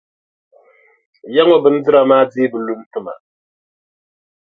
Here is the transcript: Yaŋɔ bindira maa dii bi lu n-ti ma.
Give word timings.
Yaŋɔ 1.35 1.55
bindira 1.63 2.01
maa 2.09 2.23
dii 2.31 2.47
bi 2.51 2.57
lu 2.65 2.73
n-ti 2.81 2.99
ma. 3.05 3.13